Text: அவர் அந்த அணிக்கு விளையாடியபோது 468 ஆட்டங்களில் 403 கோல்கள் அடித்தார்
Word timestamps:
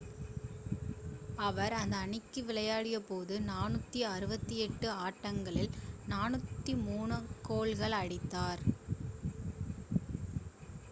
அவர் 1.37 1.73
அந்த 1.79 1.95
அணிக்கு 1.97 2.41
விளையாடியபோது 2.43 3.35
468 3.49 4.63
ஆட்டங்களில் 5.03 5.69
403 6.07 7.19
கோல்கள் 7.49 7.97
அடித்தார் 7.99 8.63